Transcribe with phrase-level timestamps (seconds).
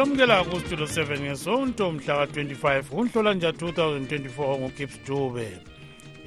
[0.00, 5.48] ngolamukela kustudio 7 ngesonto mhlaka ka-25 kunhlolanja 2024 ngugips dube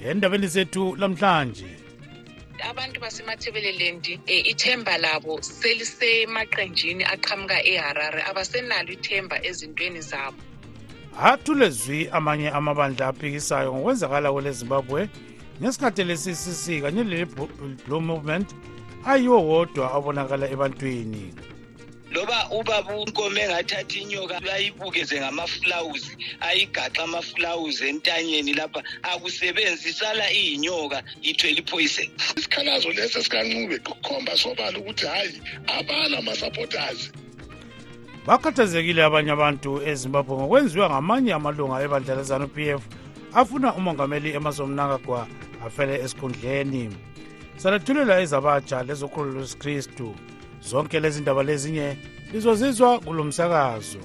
[0.10, 1.66] endabeni zethu lamhlanje
[2.70, 10.38] abantu basemathebeleland um eh, e, ithemba labo selisemaqenjini aqhamuka eharare abasenalo ithemba ezintweni zabo
[11.32, 15.02] athulezwi amanye amabandla aphikisayo ngokwenzakala zimbabwe
[15.62, 18.50] ngesikhathi lesi sisi kanye lele-blue movement
[19.12, 21.26] ayiwo wodwa abonakala ebantwini
[22.14, 30.98] loba ubaba unkomo engathatha inyoka ayibukeze ngamafulawuzi ayigaxa amafulawuzi entanyeni lapha akusebenzi isala iyinyoka
[31.30, 35.42] ithwele iphoyisen isikhalazo leso sikancube kukhomba sobala ukuthi hhayi
[35.78, 37.08] abala amasapotazi
[38.28, 42.82] bakhathazekile abanye abantu ezimbabwe ngokwenziwa ngamanye amalunga ebandla lezanup f
[43.42, 45.20] afuna umongameli emazomnangagwa
[45.66, 46.84] afele esikhundleni
[47.62, 50.08] salethulela ezabatsha lezokhululo sikristu
[50.70, 51.98] zonke lezi ndaba lezinye
[52.32, 54.00] lizozizwa kulo msakazo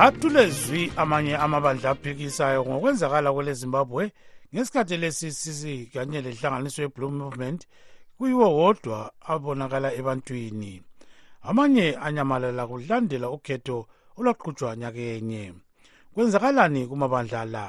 [0.00, 4.12] atulezwi amanye amabandla aphikisayo ngokwenzakala kwele zimbabwe
[4.54, 7.60] ngesikhathi lesi sisi kanye lenhlanganiso yeblue movement
[8.18, 8.98] kuyiwo wodwa
[9.32, 10.72] abonakala ebantwini
[11.50, 13.78] amanye anyamalala kulandela ukhetho
[14.18, 15.42] olwaqhutshwa nyakenye
[16.14, 17.64] kwenzakalani kumabandla la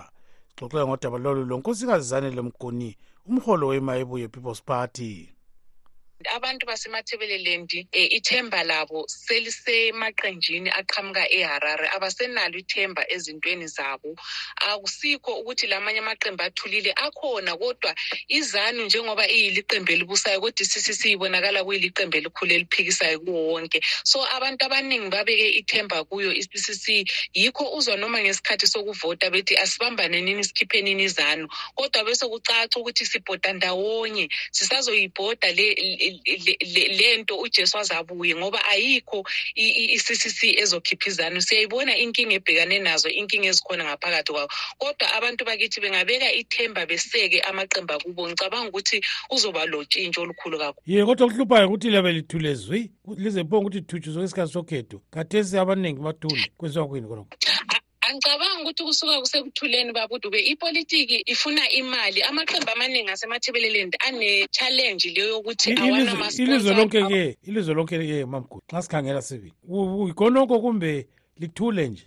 [0.58, 2.90] xoxe ngodaba lolu lonkosikazi zanele mguni
[3.30, 5.12] umholo wemayebuye people's party
[6.30, 14.16] abantu basemathebelelendi um eh, ithemba labo selisemaqenjini aqhamuka eharare abasenalo ithemba ezintweni zabo
[14.58, 17.96] akusikho ukuthi la manye amaqembu athulile akhona kodwa
[18.28, 25.10] izanu njengoba iyiliqembu elibusayo kodwa i siyibonakala kuyiliqembu elikhulu eliphikisayo kuwo wonke so abantu abaningi
[25.10, 32.78] babeke ithemba kuyo i-ccc yikho uzwa noma ngesikhathi sokuvota bethi asibambanenini sikhiphenini izanu kodwa besekucaca
[32.80, 35.48] ukuthi sibhoda ndawonye sisazoyibhoda
[36.92, 39.24] lento uJesu azabuye ngoba ayikho
[39.56, 44.50] iCCC ezokhiphizana siyayibona inkinga ebhekane nazo inkinga ezikhona ngaphakathi kwawo
[44.82, 48.98] kodwa abantu bakithi bengabeka ithemba beseke amaqemba kubo ngicabanga ukuthi
[49.30, 52.82] kuzoba lotshintsho olukhulu kakhulu ye kodwa okuhluphayo ukuthi labe lithule zwi
[53.22, 57.36] lize bonga ukuthi thutshu zonke isikhathi sokhetho kathesi abaningi bathule kwenziwa kwini khonokho
[58.12, 65.70] angicabangi ukuthi kusuka kusekuthuleni babuthi ube ipolitiki ifuna imali amaqembu amaningi asemathebeleleni ane-challenge leyo yokuthi
[66.44, 69.56] ilizwe lonke-ke ilizwe lonke-ke mamgudu xa sikhangela sibini
[70.20, 71.08] konoko kumbe
[71.40, 72.06] likuthule nje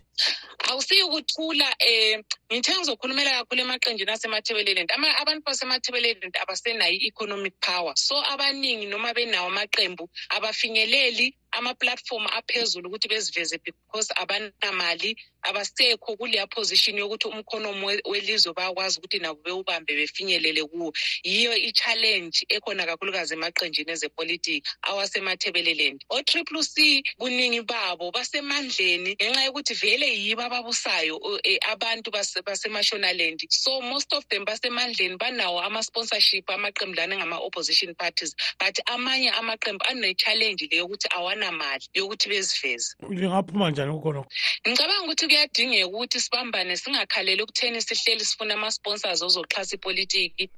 [0.69, 2.19] awusiyi ukuthula um eh,
[2.53, 10.07] ngithe ngizokhulumela kakhulu emaqenjini asemathebelelent abantu basemathebelelent abasenayo i-economic power so abaningi noma benawo amaqembu
[10.37, 19.19] abafinyeleli ama-platform aphezulu ukuthi beziveze because abanamali abasekho kuleya position yokuthi umkhonomo welizwe bayakwazi ukuthi
[19.19, 20.93] nabo bewubambe befinyelele kuwo
[21.23, 30.04] yiyo i-challenge ekhona kakhulukazi emaqenjini ezepolitiki awasemathebelelent o-triple c kuningi babo basemandleni ngenxa yokuthi vele
[30.05, 32.11] vele yibo ababusayo eh, abantu
[32.47, 39.85] basemashonaland so most of them basemandleni banawo ama-sponsorship amaqembu lana engama-opposition parties but amanye amaqembu
[39.89, 44.29] anechallenji le yokuthi awanamali yokuthi beziveze lingaphuma njani kukhonokho
[44.69, 50.51] ngicabanga ukuthi kuyadingeka ukuthi sibambane singakhaleli ukutheni sihleli sifuna ama-sponsors ozoxhasa ipolitiki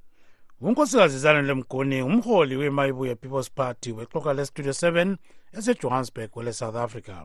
[0.61, 5.17] unkosikazi zane lemgoni umholi wemayibuya people's party wexoxa lestudio 7
[5.59, 7.19] esejohannesburg kwele-south africa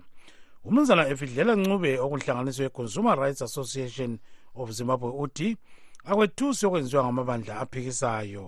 [0.70, 4.12] umnumzana efidlela ncube okuhlanganiswe consumer rights association
[4.60, 5.48] of zimbabwe uthi
[6.10, 8.46] akwethusi okwenziwa ngamabandla aphikisayo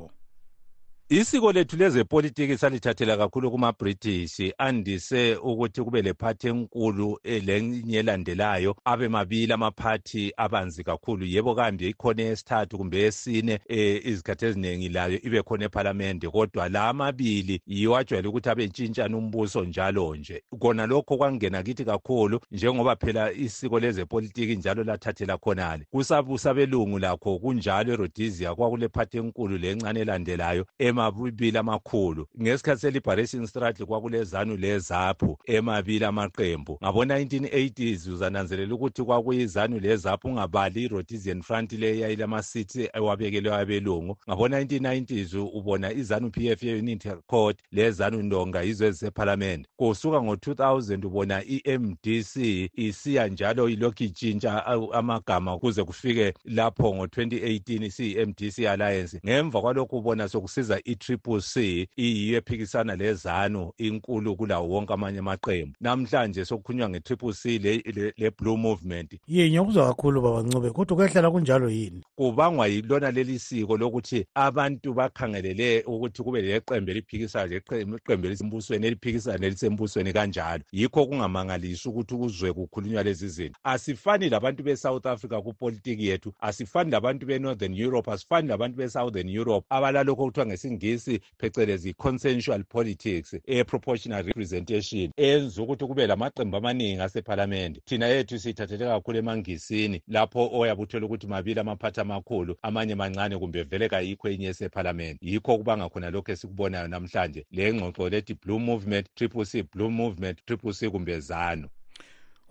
[1.09, 9.53] isiko lethu lezepolitiki salithathela kakhulu kuma-british andise ukuthi kube lephathi enkulu lenye elandelayo abe mabili
[9.53, 15.41] amaphathi abanzi kakhulu yebo kambe ikhona yesithathu kumbe yesine um eh, izikhathi eziningi layo ibe
[15.43, 21.63] khona ephalamende kodwa la amabili yiwo ajwayele ukuthi abentshintshana umbuso njalo nje kona lokho kwangena
[21.63, 25.85] kithi kakhulu njengoba phela isiko lezepolitiki njalo lathathela khonale
[26.25, 35.37] kusabelungu lakho kunjalo erodisia kwakulephathi enkulu lencane elandelayo emabili amakhulu ngesikhathi se-liberation struggle kwakulezanu lezaphu
[35.45, 45.37] emabili amaqembu ngabo-1980s uzananzelela ukuthi kwakuyizanu lezaphu ungabali i-rhodesian front le yayilamasithi ewabekelwe abelungu ngabo-1990s
[45.53, 52.35] ubona izanu p f ye-unity court lezanu ndonga yizo ezisephalamende kusuka ngo-2000 ubona i-mdc
[52.75, 60.82] isiya njalo ilokhu itshintsha amagama kuze kufike lapho ngo-2018 siyi-mdc alliance ngemva kwalokhu ubona sokusiza
[60.85, 68.11] i-triple c iyiyo ephikisana lezanu inkulu kulawo wonke amanye amaqembu namhlanje sokukhulunywa nge-triple c le,
[68.17, 73.77] le blue movement yinye okuzwa kakhulu babancube kodwa kwehlala kunjalo yini kubangwa yilona leli siko
[73.77, 82.15] lokuthi abantu bakhangelele ukuthi kube leqembu eliphikisayo leqembu elisembusweni eliphikisana nelisembusweni kanjalo yikho kungamangalisi ukuthi
[82.15, 88.47] kuzwe kukhulunywa lezi zinto asifani labantu be-south africa kupolitiki yethu asifani labantu be-northern europe asifani
[88.47, 95.85] labantu be-southern europe abalalokho okuthiwa ngesi ngesingisi phecelezi consensual politics e proportional representation enza ukuthi
[95.85, 101.99] kube lamaqembu amaningi asephalamende thina yethu siyithathele kakhulu emangisini lapho oyabe uthole ukuthi mabili amaphathi
[102.01, 107.73] amakhulu amanye mancane kumbe vele kayikho enye esephalamende yikho kubanga khona lokhu esikubonayo namhlanje le
[107.73, 111.67] ngxoxo lethi blue movement triple c blue movement triple c kumbe zano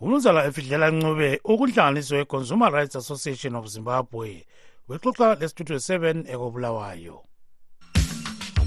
[0.01, 4.31] umnumzana efidlela ncube ukunhlanganiso we-consumer rights association of zimbabwe
[4.87, 7.15] wexoxa lesithuthu 7 ekobulawayo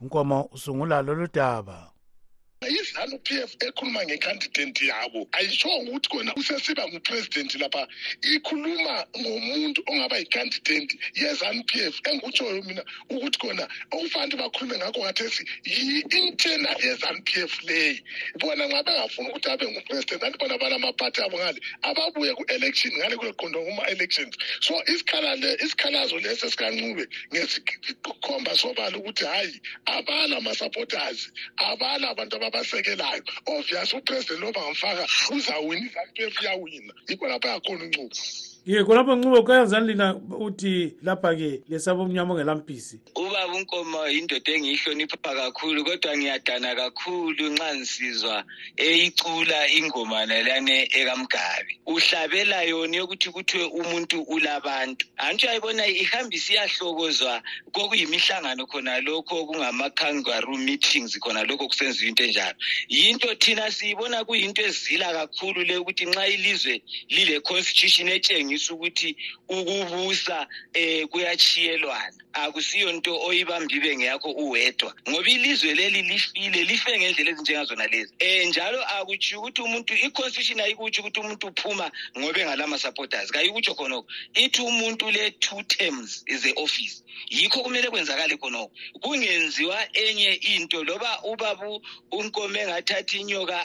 [0.00, 1.78] unkomo usungula lolu daba
[2.96, 7.82] njalo p f ekhuluma ngekhandidenti yabo ayishongo ukuthi kona usesiba nguprezidenti lapha
[8.34, 12.82] ikhuluma ngomuntu ongaba yikhandidenti yezanu p f engikutshoyo mina
[13.14, 13.64] ukuthi kona
[13.94, 17.94] okufanele bakhulume ngakho ngathesi yi-intena yezanu p f leyo
[18.40, 21.58] bona nxa bengafuni ukuthi abe nguprezidenti anti bona banamaphathi abo ngale
[21.88, 24.34] ababuye ku-election ngale kuyoqondwa kuma-elections
[24.66, 29.56] so isikhalazo lesi esikancube ngesikhomba sobala ukuthi hhayi
[29.96, 31.20] abala ama-supporters
[31.70, 33.22] abala abantu ababaseke ayisekelayo
[33.54, 35.02] obvious upresident oba ngamfaka
[35.36, 38.14] uzawina izakpefu uyawina yikho lapho yakhona uncubo
[38.66, 45.84] ye khonapho ncubo kayanzani lina uthi lapha-ke lesaba omnyama ongelampisi ubaba unkomo yindoda engiyihlonipha kakhulu
[45.86, 48.42] kodwa ngiyadana kakhulu nxa ngisizwa
[48.76, 57.38] eyicula ingomana lane ekamgabi uhlabela yona yokuthi kuthiwe umuntu ulabantu antsho ayibona ihambisa iyahlokozwa
[57.72, 62.56] kokuyimihlangano khona lokho okungama-kangaroo meetings khona lokho kusenziwa into enjalo
[62.90, 66.82] yinto thina siyibona kuyinto ezila kakhulu le ukuthi nxa ilizwe
[67.14, 69.16] lile-constitution etshengisa okutshengisa ukuthi
[69.48, 77.84] ukubusa eh kuyachiyelwana akusiyo nto oyibambibe ngeyakho uwedwa ngoba ilizwe leli lifile life ngendlela ezinjengazona
[77.92, 81.86] lezi eh njalo akuthi ukuthi umuntu i-constitution ayikuthi ukuthi umuntu uphuma
[82.18, 84.08] ngobe ngalama supporters kayikutsho khonoko
[84.42, 86.94] ithi umuntu le two terms ze-office
[87.32, 88.70] yikho kumele kwenzakale khonoko
[89.00, 91.72] kungenziwa enye into loba ubabu
[92.12, 93.56] unkome engathatha inyoka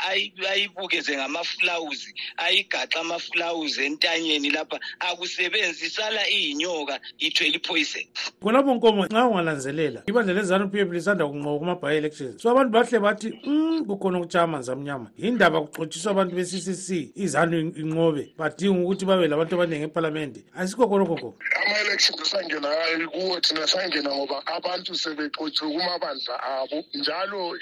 [0.50, 8.08] ayibukeze ngamafulawuzi ayigaxa amafulawuzi entanyeni lapha akusebenzi sala iyinyoka ithwele iphoyiseni
[8.44, 13.28] khonapho nkomo nxa ungalanzelela ibandla lezanup f lisanda kunqoba kuma-bio elections so abantu bahle bathi
[13.46, 19.28] um kukhona ukutshaya amanzi amnyama yindaba kuxotshiswa abantu be-c c izanu inqobe badinga ukuthi babe
[19.28, 21.36] labantu abaningi epharlamente ayisikho khonokho khona
[21.66, 22.70] ama-elections sangena
[23.12, 27.54] kuwo thina sangena ngoba abantu sebexotshiwe kumabandla abo njalo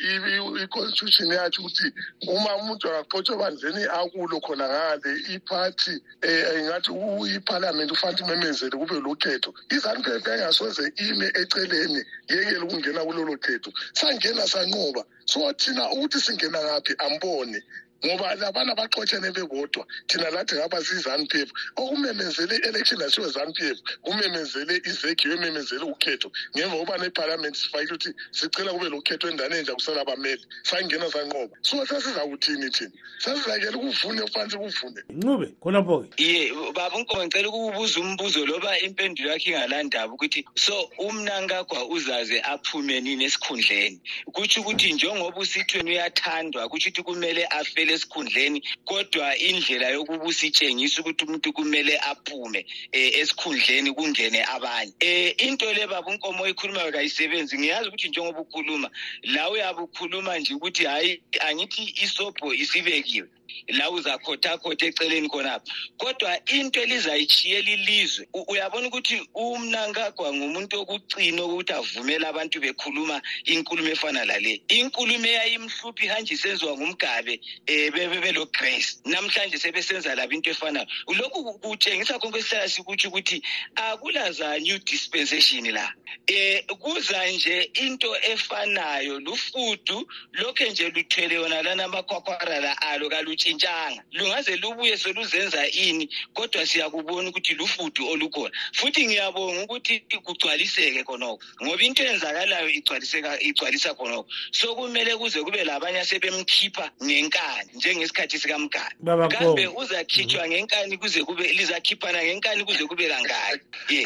[0.63, 1.87] i-constitution yatho ukuthi
[2.27, 6.91] uma umuntu akaxotshwe ebandleni akulo khona ngale iphathi eh, um ingathi
[7.37, 12.01] iparliament ufanele imemezele kube lokhetho izanpf yayingasoze ime eceleni
[12.31, 15.01] yekele ukungena kulolo khetho sangena sanqoba
[15.31, 17.57] so thina ukuthi singena ngaphi ambone
[18.05, 23.53] ngoba labana baxotshene bebodwa thina lathi ngaba siyi-zan p f okumemezele oh, i-election asiwe zan
[23.53, 29.57] p f kumemezele izegiwe ememezele ukhetho ngemva kokuba nephalamenti sifakile ukuthi sicela kube lokhetho endane
[29.59, 36.51] enje kusala bameli sangena sanqoba so sesizakuthini thina sesizakele kuvune fanse kuvune ncube khonapho-ke ye
[36.73, 43.23] baba unkoba ngicela ukuwubuza umbuzo loba impendulo yakho ingalandaba ukuthi so umnankagwa uzaze aphume nini
[43.27, 43.99] esikhundleni
[44.31, 50.97] kutho ukuthi njengoba usithweni uyathandwa kutho ukuthi kumele afele ehlele esikhundleni kodwa indlela yokubusa itshengisa
[51.01, 54.93] ukuthi umuntu kumele aphume um esikhundleni kungene abanye
[55.35, 58.87] um into le baba unkomo oyikhulumayo kayisebenzi ngiyazi ukuthi njengoba ukhuluma
[59.33, 61.11] la uyabe ukhuluma nje ukuthi hhayi
[61.47, 63.27] angithi isobho isibekiwe
[63.67, 65.63] la uzakhothakhotha eceleni khonapha
[65.97, 73.17] kodwa into elizayishiyela ilizwe uyabona ukuthi umnankagwa ngumuntu okucina ukuthi avumele abantu bekhuluma
[73.51, 77.35] inkulumo efana lale inkulumo eyayimhluphi ihanje isenziwa ngumgabe
[77.69, 80.85] um belo grace namhlanje sebesenza labo into efanayo
[81.17, 83.37] lokhu kutshengisa konke esihlala sikutsho ukuthi
[83.75, 85.87] akulazanew dispensation la
[86.29, 94.03] um kuza nje into efanayo lufudu lokhu nje luthwele yona lanamakhwakhwara la alo kalu alutshintshanga
[94.11, 99.95] lungaze lubuye soluzenza ini kodwa siyakubona ukuthi lufudo olukhona futhi ngiyabonga ukuthi
[100.27, 108.35] kugcwaliseke khonoko ngoba into enzakalayo igcwalisa khonoko so kumele kuze kube labanye asebemkhipha ngenkani njengesikhathi
[108.41, 108.93] sikamgani
[109.31, 110.49] kambe uzakhitshwa mhm.
[110.53, 114.05] ngenkani kuze kube lizakhiphana ngenkani kuze kube kangaki ye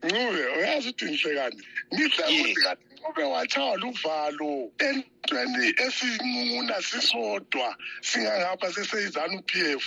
[0.00, 1.62] kuye uyazi uthi ngihlekani
[2.40, 9.86] ngihlekani ube watshaywa luvalo entweni esincuna sisodwa singangapha seseyizanu p f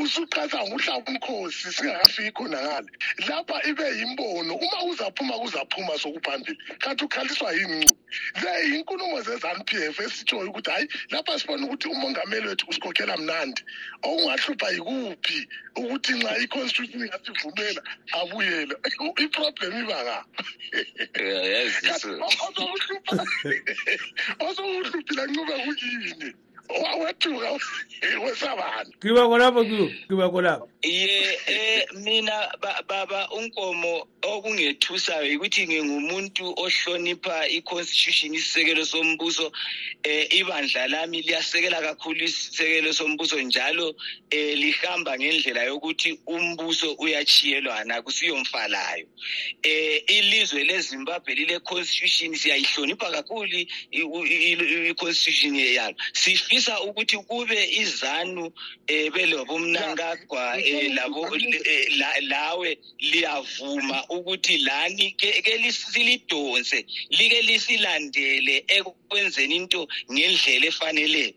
[0.00, 2.88] usuqeda ngokuhlaba umkhosi singakafiki khona ngale
[3.28, 7.86] lapha ibe yimbono uma uzaphuma kuzaphuma sokuphambili kanti ukhaliswa yini
[8.42, 13.60] le yinkulumo zezanu p f esitshoyo ukuthi hhayi lapha sibona ukuthi umongameli wethu usikhokhela mnandi
[14.06, 15.40] okungahlupha yikuphi
[15.80, 17.80] ukuthi nxa i-constitution ingasivumela
[18.20, 18.74] abuyele
[19.24, 20.24] iproblem iba ngapha
[22.58, 26.28] ozowuhlupha ozowuhluphi lancuba kuyini
[26.70, 27.50] owethuka
[28.24, 32.50] wesabantu ngibakho lapho ngibakho lapho ye eh mina
[32.88, 39.52] baba unkomo okungethusayo ukuthi ngingumuntu ohlonipha i-constitution isisekelo sombuso
[40.02, 43.94] eh ibandla lami liyasekela kakhulu isisekelo sombuso njalo
[44.30, 49.06] eh lihamba ngendlela yokuthi umbuso uyachiyelwana kusiyomfalayo
[49.62, 53.56] eh ilizwe leZimbabwe lile constitution siyayihlonipha kakhulu
[53.92, 62.70] i-constitution yalo sifi ngifisa ukuthi kube izanu um belabomnankagwa um lawe
[63.10, 65.30] liyavuma ukuthi lani ke
[65.72, 66.78] silidonse
[67.18, 69.80] like lisilandele ekwenzeni into
[70.12, 71.32] ngendlela efaneleyo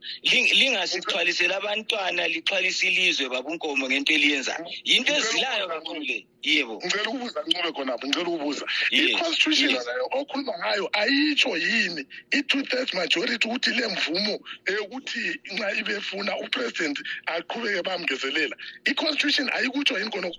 [0.59, 7.71] lingasixhwaliseli abantwana lixhwalise ilizwe babunkomo ngento eliyenzayo yinto ezilayo kakhulu leyo yebo ngicela ukubuza ncube
[7.75, 14.35] khonapho ngicela ukubuza i-constitution nayo okhuluma ngayo ayitsho yini i-two thirds majority ukuthi le mvumo
[14.69, 15.23] eyokuthi
[15.53, 16.97] nxa ibefuna upresident
[17.35, 18.55] aqhubeke bamngezelela
[18.89, 20.37] i-constitution ayikutsho yini khonoko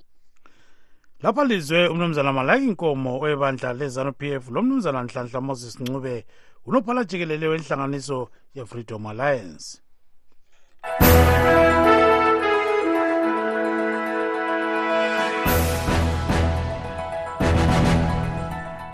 [1.22, 6.24] lapha lizwe umnumzana malaki inkomo oyebandla lezanu p f lo mnumzana nhlanhla moses ncube
[6.66, 9.64] unophala jikelele wenhlanganiso ye-freedom alliance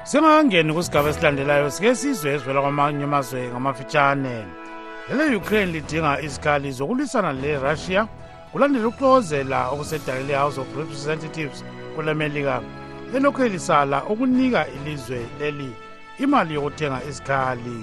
[0.04, 4.34] singakangeni kusigaba esilandelayo sike sizwe ezwela kwamanye amazwe ngamafitshane
[5.08, 8.02] lele ukraine lidinga izikhali zokulwisana lerussia
[8.52, 11.58] kulandela ukuxokozela okusedale le-house of representatives
[11.94, 12.54] kwelemelika
[13.16, 15.70] elokhu elisala ukunika ilizwe leli
[16.25, 17.76] imali yokuthenga izikhali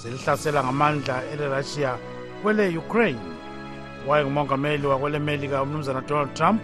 [0.00, 1.90] zelihlasela ngamandla elerussia
[2.42, 3.26] kwele-ukraine
[4.06, 6.60] wayengumongameli wakwelemelika umnumzana donald trump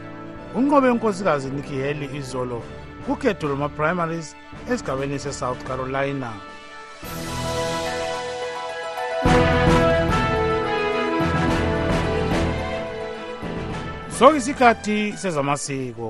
[0.57, 2.61] unqobe unkosikazi nikki haley izolo
[3.07, 4.29] kukhetho lwama-primaries
[4.71, 6.31] esigabeni sesouth carolina
[14.19, 16.09] soke isikhathi sezamasiko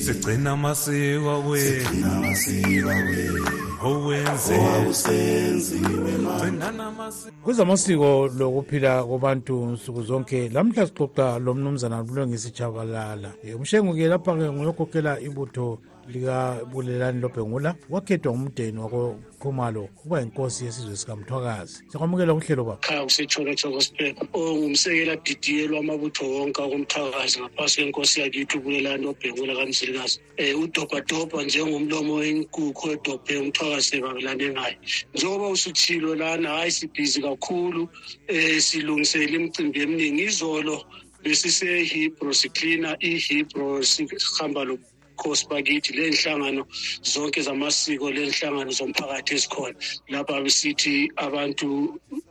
[0.00, 1.44] sigcina amasiko
[7.44, 15.78] kwezamasiko lokuphila kwabantu nsuku zonke lamhla sixoxa lomnumzana lulungisi jabalala umshengu-ke lapha-ke ngolokhokhela ibutho
[16.10, 24.10] likabulelani lobhengula wakhethwa ngumdeni wakokhumalo ukuba yinkosi yesizwe sikamthwakazi siyakwamukela kuhlelo baba khaya kusetshoketsho gospel
[24.34, 30.14] ongumsekela didiyelwa amabutho wonke akomthwakazi ngaphasi kwenkosi yakithi ubulelani lobhengula kamzilikazi
[30.54, 34.74] um udobhadobha njengomlomo wenkukhu edobhe umthwakazi sebabelane ngayo
[35.14, 40.76] njengoba usutshilo lana hhayi sibhizi kakhulu um silungisele imicimbi eminingi izolo
[41.22, 44.62] besisehebrew siklina ihebrew sihamba
[45.20, 46.62] ngekhosi bakithi le nhlangano
[47.12, 49.78] zonke zamasiko le nhlangano zomphakathi ezikhona
[50.12, 50.94] lapha besithi
[51.26, 51.68] abantu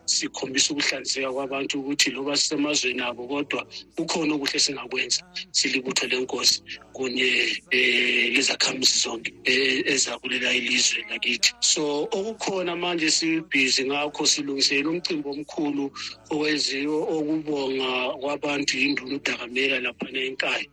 [0.10, 3.62] sikhombisa ukuhlanzeka kwabantu ukuthi loba sisemazweni abo kodwa
[3.96, 5.22] kukhona okuhle singakwenza
[5.58, 6.58] silibutho lenkosi
[6.96, 11.84] kunye um eh, lezakhamisi zonke eh, ezakulela ilizwe lakithi so
[12.18, 15.86] okukhona manje sibhizi ngakho silungisele umcimbi omkhulu
[16.34, 17.90] owenziwe okubonga
[18.22, 20.66] kwabantu yinduna udakamela laphana enkaya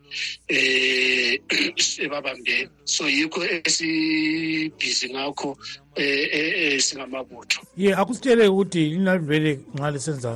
[0.48, 5.50] eh, um ebabambele so yikho esibhizi ngakho
[5.96, 10.30] singamabutho ye akusitshele ukuthi linalivele nxa lisenza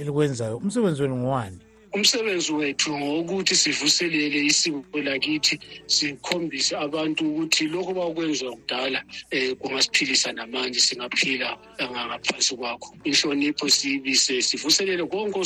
[0.00, 1.58] elikwenzayo umsebenzi wenu ngowani
[1.96, 5.54] umsebenzi wethu ngokuthi sivuselele isiko lakithi
[5.94, 9.00] sikhombise abantu ukuthi lokho bakwenziwa kudala
[9.34, 11.50] um kungasiphilisa namanje singaphila
[11.92, 15.38] ngaphansi kwakho inhlonipho siyibise sivuselele konke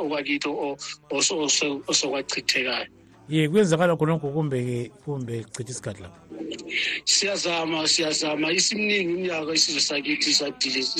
[0.00, 0.48] okwakithi
[1.90, 2.84] osokwachithekayo
[3.32, 6.18] ye kuyenzakala khonokho kumbe kumbe chitha isikhathi lapho
[7.04, 9.80] siyazama siyazama isimningi umnyaka isizwe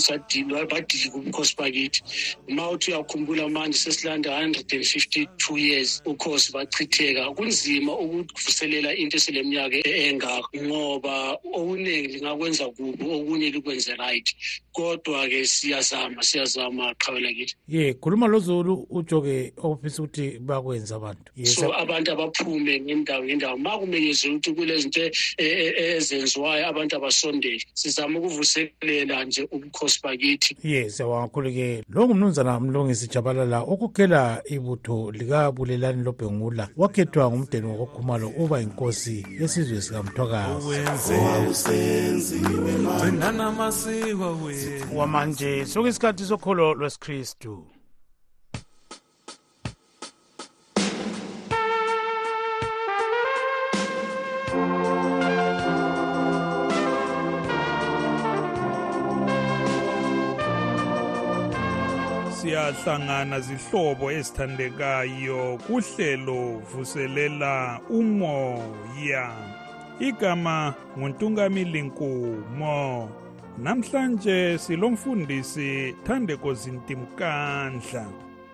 [0.01, 2.01] sakithi badili kubukhosi bakithi
[2.49, 11.37] ma uthi uyakhumbula manje sesilanda 152 years ukhosi bachitheka kunzima ukuvuselela into eseleminyaka engako ngoba
[11.55, 14.29] okuningi lingakwenza kubi okunye likwenze right
[14.73, 22.22] kodwa-ke siyazama siyazama qhawela kithi ye khuluma lozulu utsho-ke ofisa ukuthi bakwenza abantu so abantu
[22.23, 28.19] abaphume ngendawo ngendawo ma kumenyezela ukuthi kule zinto e, e, e, ezenziwayo abantu abasondele sizame
[28.19, 37.29] ukuvuselela nje ubukhosi bakithi ye siyabangakhulu-ke lo ngumnumzana mlungisi jabalala okukhela ibutho likabulelani lobhengula wakhethwa
[37.31, 41.15] ngumdeni wakokhumalo uba yinkosi yesizwe sikamthwakazi
[44.95, 47.72] wamanje sokuisikhathi sokholo lwesikristu
[62.85, 66.39] hlangana zihlobo ezithandekayo kuhlelo
[66.71, 67.55] vuselela
[67.99, 69.27] umoya
[70.09, 70.57] igama
[70.99, 72.81] nguNtungamili Nkumo
[73.59, 75.71] namhlanje silomfundisi
[76.07, 78.05] Thandeko Zintimkandla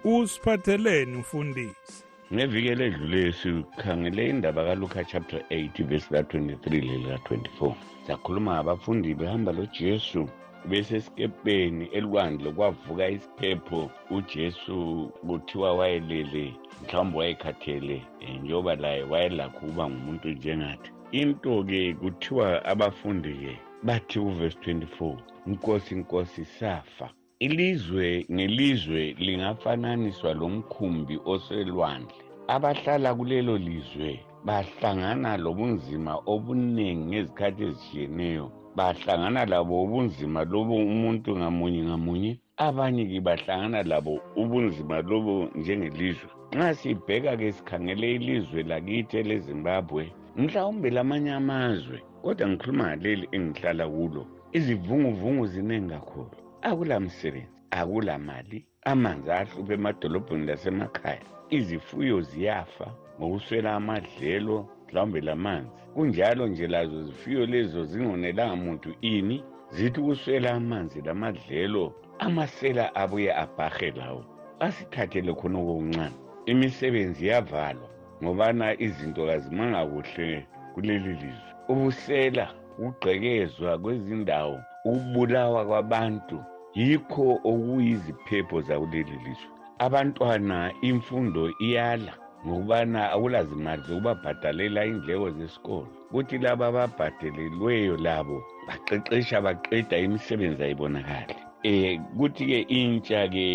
[0.05, 1.95] usiphatheleni mfundisi
[2.35, 7.75] ngeviki ledlule sikhangele indaba kaluka chapter 8 verse la 23 lelika 24
[8.07, 10.29] sakhuluma abafundi behamba lojesu
[10.71, 13.81] besesikepeni elwandle kwavuka isikepho
[14.17, 14.79] ujesu
[15.27, 16.45] kuthiwa wayelele
[16.83, 23.53] mhlawumbe wayekhathele um njengoba laye wayelakho ukuba ngumuntu njengathi into-ke kuthiwa abafundi-ke
[23.87, 25.17] bathi kuvesi 24
[25.51, 27.07] nkosi nkosi safa
[27.47, 32.19] ilizwe ngelizwe lingafananiswa lomkhumbi oselwandle
[32.55, 34.11] abahlala kulelo lizwe
[34.47, 42.33] bahlangana lobunzima obuningi ngezikhathi ezishiyeneyo bahlangana labo ubunzima lobo umuntu ngamunye ngamunye
[42.67, 50.03] abanye-ke bahlangana labo ubunzima lobo njengelizwe nxa sibheka-ke sikhangele ilizwe lakithi elezimbabwe
[50.41, 54.23] mhlawumbe lamanye amazwe kodwa ngikhuluma ngaleli engihlala kulo
[54.57, 56.35] izivunguvungu ziningi kakhulu
[56.69, 58.59] akulamsebenzi akulamali
[58.93, 61.25] amanzi ahluphe emadolobheni lasemakhaya
[61.57, 64.57] izifuyo ziyafa ngokuswela amadlelo
[64.93, 71.93] mhlawumbe la manzi kunjalo nje lazo zifuyo lezo zingonelanga muntu ini zithi ukuswela amanzi lamadlelo
[72.19, 74.23] amasela abuye abhahe lawo
[74.67, 76.15] asithathele khona okuncane
[76.51, 77.89] imisebenzi yavalwa
[78.23, 80.31] ngobana izinto kazimanga kuhle
[80.75, 82.45] kuleli lizwe ubusela
[82.79, 84.57] ukugqekezwa kwezindawo
[84.89, 86.39] ukubulawa kwabantu
[86.79, 89.51] yikho okuyiziphepho zakuleli lizwe
[89.87, 90.57] abantwana
[90.89, 92.13] imfundo iyala
[92.47, 101.35] ngokubana akulazimali zokubabhatalela iindleko zesikolo kuthi labo ababhatalelweyo labo baqeqesha baqeda imisebenzi ayibonakali
[101.71, 101.73] um e,
[102.19, 103.47] kuthi-ke intsha-ke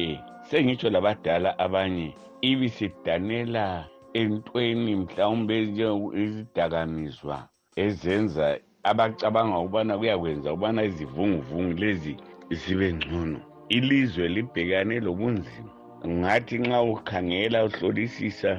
[0.49, 2.07] sengitsho labadala abanye
[2.49, 3.65] ibisidanela
[4.21, 5.53] entweni mhlawumbe
[6.23, 7.37] izidakamizwa
[7.83, 8.45] ezenza
[8.89, 12.13] abacabanga ukubana kuyakwenza ukubana izivunguvungu lezi
[12.59, 13.37] zibe ngcono
[13.75, 15.71] ilizwe libhekane lobunzima
[16.19, 18.51] ngathi nxa ukhangela uhlolisisa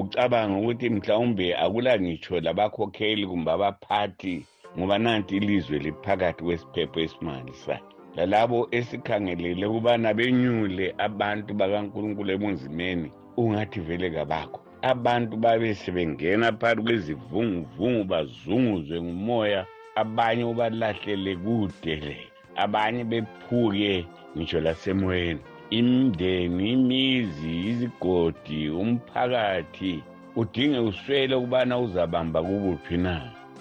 [0.00, 4.34] ucabanga ukuthi mhlawumbe akula ngitsho labakhokheli kumbe abaphathi
[4.78, 7.84] ngoba nanti ilizwe liphakathi kwesiphepho esimangalisayo
[8.16, 13.08] lalabo esikhangelele ukubana benyule abantu bakankulunkulu ebunzimeni
[13.42, 14.58] ungathi vele kabakho
[14.92, 19.60] abantu babe sebengena phakathi kwezivunguvungu bazunguzwe ngumoya
[20.02, 22.16] abanye ubalahlele kude le
[22.64, 23.92] abanye bephuke
[24.34, 25.42] ngitsho lasemoyeni
[25.78, 29.92] imndeni imizi izigodi umphakathi
[30.40, 33.14] udinge uswele ukubana uzabamba kuphi na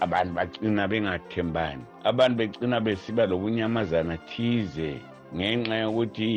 [0.05, 4.89] abantu bagcina bengathembani abantu begcina besiba lokunyamazana thize
[5.35, 6.29] ngenxa yokuthi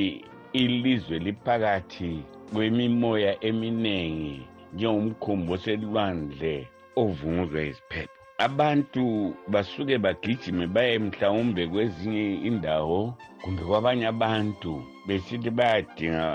[0.63, 2.13] ilizwe liphakathi
[2.53, 4.37] kwemimoya eminingi
[4.75, 6.55] njengomkhumbi oselwandle
[7.01, 9.07] ovunguzwe iziphepho abantu
[9.53, 12.99] basuke bagijime baye mhlawumbe kwezinye indawo
[13.43, 14.73] kumbe kwabanye abantu
[15.07, 16.27] besithi bayadinga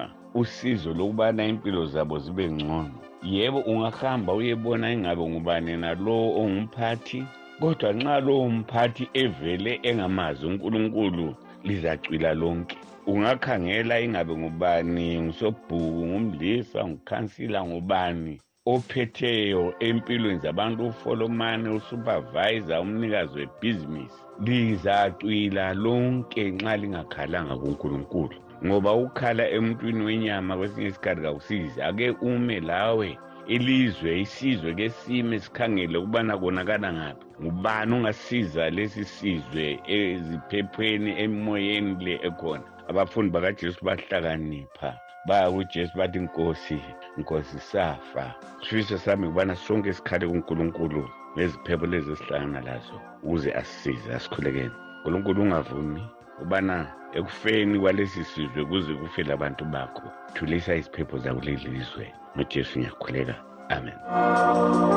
[0.41, 2.93] usizo lokubana impilo zabo zibe ngcono
[3.33, 7.19] yebo ungahamba uyebona ingabe ngubani nalowo ongumphathi
[7.59, 11.27] kodwa nxa lowo mphathi evele engamazi unkulunkulu
[11.67, 12.75] lizacwila lonke
[13.11, 18.33] ungakhangela ingabe ngubani ngusobhuku ngumlisa ngukhansila ngubani
[18.75, 30.01] ophetheyo empilweni zabantu ufolomane usupervisor umnikazi webhizinisi lizacwila lonke nxa lingakhalanga kunkulunkulu ngoba ukhala emntwini
[30.09, 33.09] wenyama kwesinye isikhathi kawusizi ake ume lawe
[33.55, 39.65] ilizwe isizwe ke sime sikhangele ukubana konakala ngaphi ngubani ungasiza lesi sizwe
[39.97, 44.89] eziphephweni emoyeni le ekhona abafundi bakajesu bahlakanipha
[45.27, 46.81] baya kujesu bathi nkosi
[47.17, 51.03] nkosi safa sifiso sami kubana sonke isikhathi kunkulunkulu
[51.35, 56.03] neziphepho lezi esihlangana lazo ukuze asisize asikhulekene nkulunkulu ungavumi
[56.41, 56.77] ubana
[57.13, 62.05] ekufeni kwalesi sizwe kuze kufele abantu bakho thulisa iziphepho zakuleli lizwe
[62.37, 63.35] ngojesu ngiyakhuleka
[63.69, 64.96] amen, amen.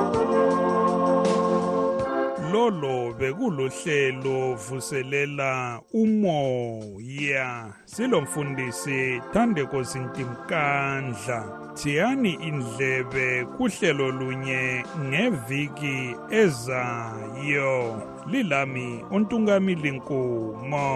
[2.61, 19.90] lolo bekulohlelo vuselela umoya silomfundisi Thandeko Zintimkandla thiyani indlebe kuhlelo lunye ngeviki ezayo lilami untungamili
[19.90, 20.88] nkomo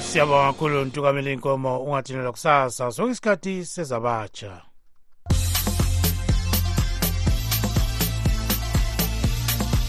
[0.00, 4.62] siyabonga kakhulu ntukameli inkomo ungathinelwa kusasa sonke isikhathi sezabatsha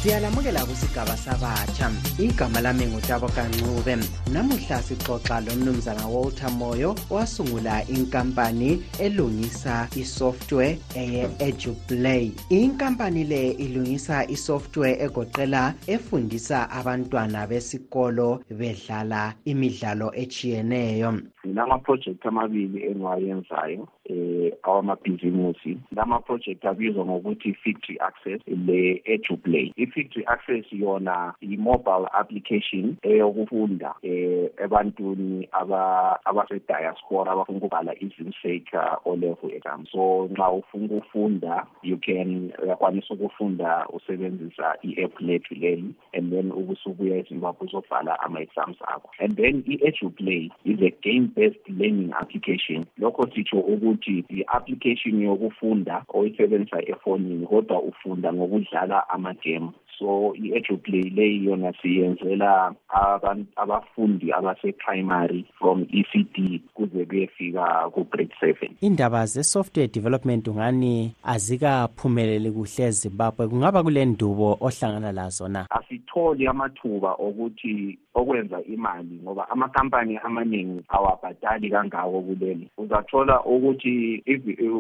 [0.04, 1.90] siyalamukela kusigaba sabatsha
[2.24, 3.96] igama lami ngutabokanxube
[4.34, 15.74] namuhla sixoxa lomnumzana walter moyo wasungula inkampani elungisa isoftware eye-eduplay inkampani le ilungisa isoftware egoqela
[15.88, 27.06] efundisa abantwana besikolo bedlala imidlalo etshiyeneyo ngilamaprojekthi amabili engiwayenzayo um eh, awamabhizimusi lama project abizwa
[27.06, 35.82] ngokuthi i-factory access le-eduplay i-factory access yona i-mobile application eyokufunda eh ebantwini aba
[36.26, 44.76] abasediaspora abafuna ukubhala izimseka olevel exam so nxa ufuna ukufunda you can uyakwanisa ukufunda usebenzisa
[44.82, 50.92] i-app lethu leli and then ubusubuya ezimbabwe uzobhala ama-exams akho and then i-eduplay is a
[51.02, 59.70] game based learning application lokho sitsho ukuthi i-application yokufunda oyisebenzisa efonini kodwa ufunda ngokudlala amagame
[60.00, 69.26] so i-eduplay le yona siyenzela abantu abafundi abase-primary from ECD kuze kuyefika ku-grade seven indaba
[69.26, 77.98] ze-software development ungani azikaphumeleli kuhle ezimbabwe kungaba kule ndubo ohlangana lazo na asitholi amathuba okuthi
[78.16, 84.24] okwenza imali ngoba amakampani amaningi awabhadali kangako kuleli uzathola ukuthi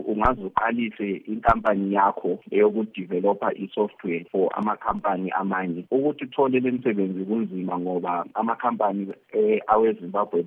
[0.08, 7.79] ungaze uqalise inkampani yakho eyokudevelopha i-software for amakhampani amakhampani amanye ukuthi uthole le misebenzi kunzima
[7.79, 10.43] ngoba amakhampani eh, awezimbabwe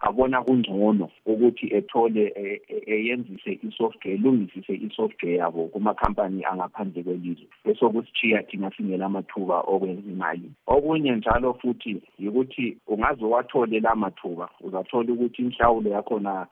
[0.00, 7.88] abona kungcono ukuthi ethole e, e, eyenzise i-software elungisise i-software yabo kumakhampani angaphandle kwelizwe bese
[7.88, 15.12] kusithiya thina singela mathuba okwenza imali okunye njalo futhi yikuthi ungaze wathole la mathuba uzathola
[15.12, 16.46] ukuthi inhlawulo yakhona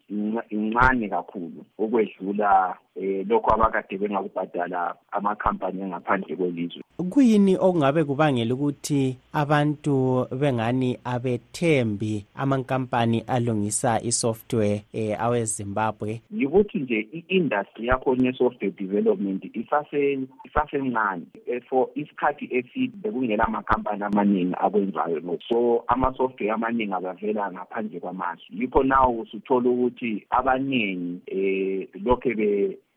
[0.50, 10.28] incane kakhulu okwedlula eh lokho abakade bengakubhadala amakhampani engaphandle kwelizwe kuyini okungabe kubangela ukuthi abantu
[10.40, 21.62] bengani abethembi amankampani alungisa i-software eh, awezimbabwe yikuthi nje i-industry yakhona ye-software development isasencane eh,
[21.68, 29.20] for isikhathi eside bekungela amakhampani amaningi akwenzayo so ama-software amaningi abavela ngaphandle kwamazwe yikho nawo
[29.20, 32.50] usuthola ukuthi abaningi um eh, lokhe be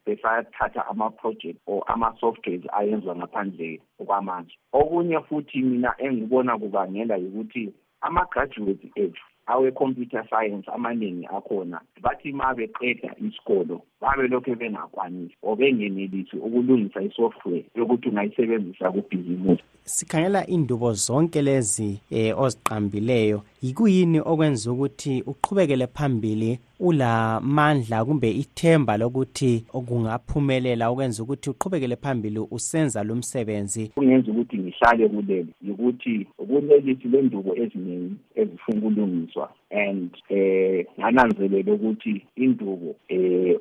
[0.05, 9.23] besathatha ama-project or ama-softwares ayenziwa ngaphandle okwamanje okunye futhi mina engibona kubangela ukuthi ama-graduate ethu
[9.47, 18.09] awe-computer science amaningi akhona bathi ma beqeda isikolo babelokhu bengakwanisi or bengenelisi ukulungisa i-software yokuthi
[18.09, 27.39] ungayisebenzisa kubhizimusi sikhangela indubo zonke lezi um eh, oziqambileyo yikuyini okwenza ukuthi uqhubekele phambili ula
[27.39, 35.09] mandla kumbe ithemba lokuthi kungaphumelela okwenza ukuthi uqhubekele phambili usenza lo msebenzi kungenza ukuthi ngihlale
[35.09, 43.59] kuleli yikuthi kunelithi lendubo eziningi ezifuna ukulungiswa and eh ngananzelela ukuthi indubo eh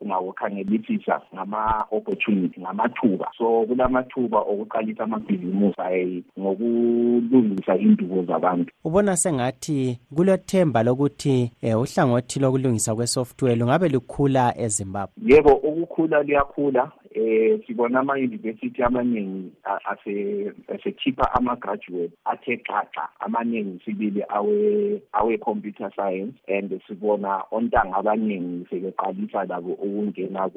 [0.00, 11.68] ungawukhangelisisa ngama-opportunity ngamathuba so kulamathuba okuqalisa amabhizimusi ngokulungisa indubo zabantu ubona sengathi kulethemba lokuthi um
[11.68, 19.52] eh, uhlangothi lokulungisa kwe-software lungabe lukhula ezimbabwe yebo ukukhula liyakhula eh sibona ama-university amaningi
[20.68, 24.22] asekhipha ama-graduate athe xaxa amaningi sibili
[25.12, 30.48] awe-computer science and sibona ontanga abaningi sebeqalisa labo ukungena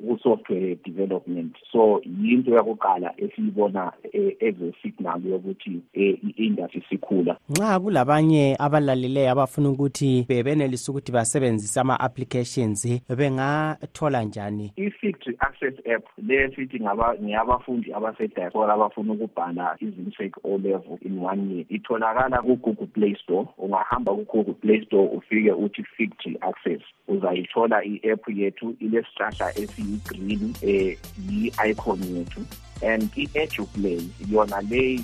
[0.00, 9.30] ku-software development so yinto yakuqala esiyibona eh, eze-signal yokuthi eh, i-industry sikhula nxa kulabanye abalaleleyo
[9.32, 12.82] abafuna ukuthi bebenelise ukuthi basebenzise ama-applications
[13.16, 16.80] bengathola njani i-factory access app le sithi
[17.20, 24.12] ngeyabafundi abasediaspora abafuna ukubhala izimsek o level in one year itholakala ku-google play store ungahamba
[24.14, 30.94] ku-google play store ufike uthi factory access uzayithola i-app yethu ilesihlahla esiyi yi-green um eh,
[31.28, 32.40] yi-icon yethu
[32.82, 33.98] and i-eduplay
[34.32, 35.00] yona le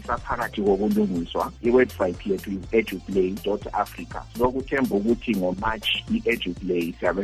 [0.00, 3.34] isaphakathi isa kokulungiswa iwebsayithi yethu i-eduplay
[3.82, 7.22] africa lokuthemba ukuthi ngomatch i-eduplay siyabe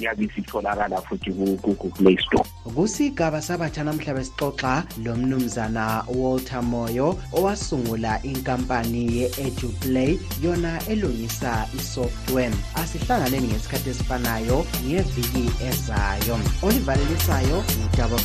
[0.00, 1.30] iyabe sitholakala futhi
[1.62, 12.52] ku-play store kusigaba sabatsha besixoxa sixoxa lomnumzana walter moyo owasungula inkampani ye-eduplay yona elungisa isoftware
[12.74, 18.16] asihlanganeni ngesikhathi esifanayo ngeviki ezayo olivalelisayo ngudabo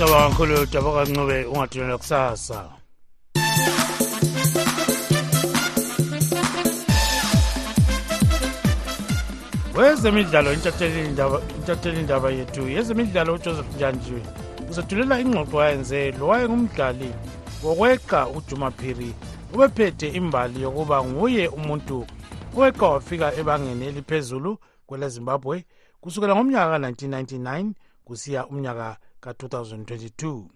[0.00, 2.68] sawa kakhulu dabuka ncube ungadinelwa kusasa
[9.76, 10.52] wezemidlalo
[11.64, 14.22] intathelindaba yethu yezemidlalo ujoseph njanjiwe
[14.70, 17.10] usethulela ingxoxo ayenze lowayengumdlali
[17.64, 19.10] wokweqa ujumapiri
[19.54, 21.98] ubephethe imbali yokuba nguye umuntu
[22.56, 24.50] oweqa wafika ebangeni eliphezulu
[24.86, 25.56] kwelezimbabwe
[26.00, 27.72] kusukela ngomnyaka ka-1999
[28.06, 30.48] kusiya umnyaka 2000 ka-2022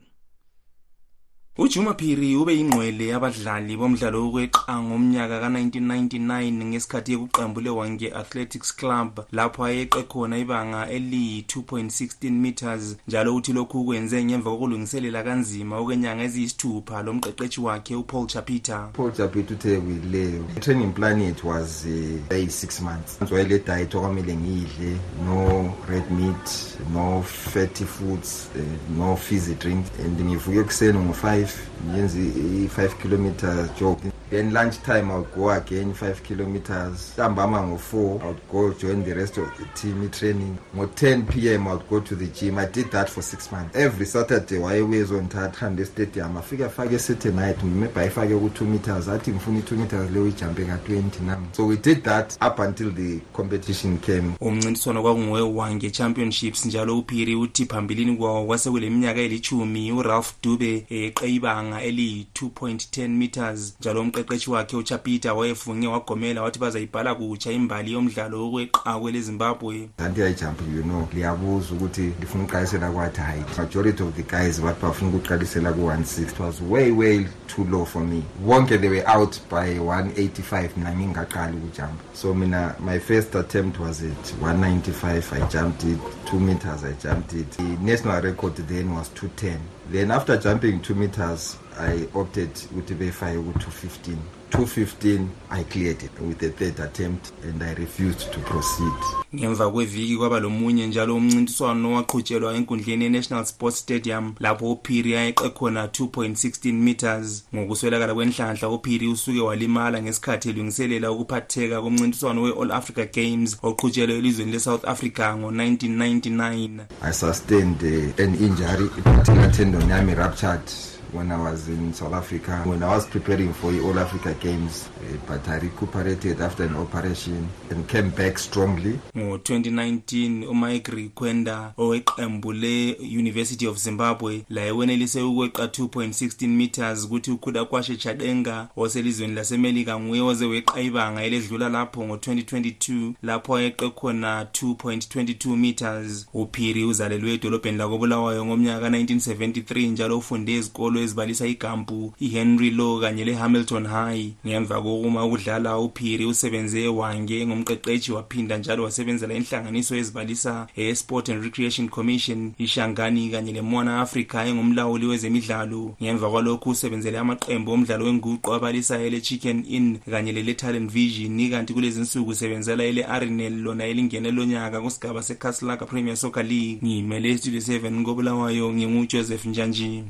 [1.58, 9.62] uJuma Phiri ube ingcwele yabadlali bomdlalo wokweqa ngomnyaka ka1999 ngesikhathi ekuqambule wange Athletics Club lapho
[9.64, 17.02] ayeqe khona ibanga eli 2.16 meters njalo uthi lokhu kwenze ngemva kokulungiselela kanzima okwenyanga eziyisithupha
[17.02, 22.82] lomqeqeshi wakhe uPaul Chapita Paul Chapita uthe kuyileyo training plan it was uh, eh, 6
[22.82, 26.46] months so ile diet okwamele ngidle no red meat
[26.94, 31.44] no fatty foods uh, no fizzy drinks and ngivuke ekuseni ngo5 5
[31.90, 34.12] ngenza 5 kilometers jogging.
[34.30, 39.14] then lunchtime, i iwill go again 5 kilometers ntambama ngo-4 i iwill go join the
[39.14, 42.66] rest of the team training ngo-10 p m i iwill go to the gym i
[42.66, 46.64] did that for six months every saturday I I'm on that wayebuye ezonthatha ndestadium afike
[46.64, 47.62] afake tonight.
[47.62, 52.02] maybe ayifake ku-two meters athi ngifuna i-two meters leyo ijampe ka-20 nam so we did
[52.02, 58.46] that up until the competition came umncintiswano kwakunguwe wange championships njalo upiri uthi phambilini kwawo
[58.46, 66.42] wasekuleminyaka elithumi uralph dube eqe eh, ibanga eliyi-2.10 meters njalo umqeqeshi wakhe uchapita wayefunge wagomela
[66.42, 72.90] wathi bazayibhala kutsha imbali yomdlalo wokweqa kwelezimbabwe that ijump you know liyabuza ukuthi lifuna ukuqalisela
[72.90, 73.22] kwathi
[73.58, 78.22] majority of the guys bathi bafuna ukuqalisela ku-160 was way way too low for me
[78.46, 84.02] wonke they were out by 185 mina ngingaqali ukujump so mina my first attempt was
[84.02, 86.00] it 195 i jumped it
[86.32, 89.58] 2 meters i jumped it the national record then was 210
[89.90, 94.16] then after jumping two meters i opted the veifai ku215
[94.54, 98.92] 215 I cleared it with the third attempt and I refused to proceed.
[99.34, 105.86] Ngemva kweviki kwaba lomunye njalo umncintiswano owaqhutshelwa enkundleni eNational Sports Stadium lapho uPhiri ayeqe khona
[105.86, 114.18] 2.16 meters ngokuswelakala kwenhlanhla uPhiri usuke walimala ngesikhathi elungiselela ukuphatheka komncintiswano weAll Africa Games oqhutshelwe
[114.18, 116.80] elizweni leSouth Africa ngo1999.
[117.02, 120.70] I sustained uh, an injury, particular tendon yami ruptured
[121.14, 124.88] when I was in South Africa, when I was preparing for the All Africa Games,
[125.02, 128.98] eh, but I recuperated after an operation and came back strongly.
[129.16, 138.68] ngo-2019 umike kwenda oweqembu le-university of zimbabwe laye wenelise ukweqa 2.16 meters kuthi ukhudakwashe chadenga
[138.76, 146.84] oselizweni lasemelika nguye oze weqa ibanga eledlula lapho ngo-2022 lapho ayeqe khona 2.22 meters uphiri
[146.84, 154.32] uzalelwe edolobheni lakobulawayo ngomnyaka ka-1973 njalo ufunde izikolo ezibalisa iGampu, iHenry Law kanye leHamilton High.
[154.46, 160.52] Ngemva kokuma udlala uPhiri usebenze eWange ngomqeqeshi waphinda njalo wasebenzela inhlanganiso ezibalisa
[160.86, 165.82] eSport and Recreation Commission, iShangani kanye leMona Africa engumlawuli wezemidlalo.
[166.02, 171.72] Ngemva kwalokho usebenzele amaqembu omdlalo wenguqu abalisa ele Chicken Inn kanye lele Talent Vision kanti
[171.76, 176.78] kulezi insuku usebenzela ele Arenal lona elingene lonyaka kusigaba seCastle Lager Premier Soccer League.
[176.84, 180.04] Ngimele Studio 7 kobulawayo ngingu Joseph Njanji.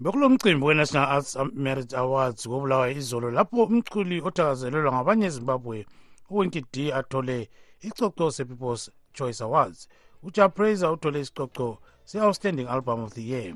[0.00, 5.86] bekulo mcimbi we-national arts merit awards kobulawayo izolo lapho umculi othakazelelwa ngabanye ezimbabwe
[6.30, 7.48] uwinki d athole
[7.88, 9.88] icoco se-peoples choice awards
[10.22, 13.54] ujapraiser uthole isicoco se-outstanding album of the year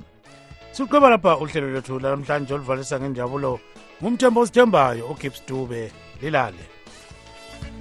[0.72, 3.60] siqeba lapha uhlelo lwethu lanamhlanje oluvalisa ngenjabulo
[4.00, 6.64] ngumthembo ozithembayo ugibs dube lilale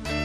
[0.03, 0.20] thank you